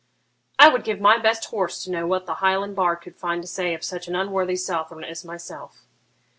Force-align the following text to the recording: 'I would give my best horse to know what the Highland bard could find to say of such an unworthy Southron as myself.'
'I 0.57 0.69
would 0.69 0.83
give 0.83 0.99
my 0.99 1.19
best 1.19 1.45
horse 1.51 1.83
to 1.83 1.91
know 1.91 2.07
what 2.07 2.25
the 2.25 2.33
Highland 2.41 2.75
bard 2.75 3.01
could 3.01 3.15
find 3.15 3.39
to 3.43 3.47
say 3.47 3.75
of 3.75 3.83
such 3.83 4.07
an 4.07 4.15
unworthy 4.15 4.55
Southron 4.55 5.03
as 5.03 5.23
myself.' 5.23 5.85